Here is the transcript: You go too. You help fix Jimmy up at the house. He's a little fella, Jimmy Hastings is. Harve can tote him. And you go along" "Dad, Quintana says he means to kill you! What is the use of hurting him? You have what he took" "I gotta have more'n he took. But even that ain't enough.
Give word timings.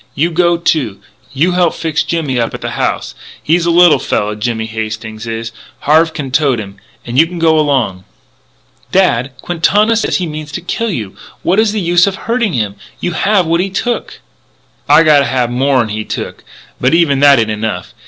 You 0.15 0.31
go 0.31 0.57
too. 0.57 0.97
You 1.31 1.51
help 1.51 1.75
fix 1.75 2.01
Jimmy 2.01 2.39
up 2.39 2.55
at 2.55 2.61
the 2.61 2.71
house. 2.71 3.13
He's 3.43 3.67
a 3.67 3.69
little 3.69 3.99
fella, 3.99 4.35
Jimmy 4.35 4.65
Hastings 4.65 5.27
is. 5.27 5.51
Harve 5.81 6.11
can 6.11 6.31
tote 6.31 6.57
him. 6.59 6.77
And 7.05 7.19
you 7.19 7.27
go 7.37 7.59
along" 7.59 8.05
"Dad, 8.91 9.31
Quintana 9.43 9.95
says 9.95 10.17
he 10.17 10.25
means 10.25 10.51
to 10.53 10.61
kill 10.61 10.89
you! 10.89 11.15
What 11.43 11.59
is 11.59 11.71
the 11.71 11.79
use 11.79 12.07
of 12.07 12.15
hurting 12.15 12.53
him? 12.53 12.77
You 12.99 13.11
have 13.11 13.45
what 13.45 13.61
he 13.61 13.69
took" 13.69 14.21
"I 14.89 15.03
gotta 15.03 15.25
have 15.25 15.51
more'n 15.51 15.89
he 15.89 16.03
took. 16.03 16.43
But 16.79 16.95
even 16.95 17.19
that 17.19 17.37
ain't 17.37 17.51
enough. 17.51 17.93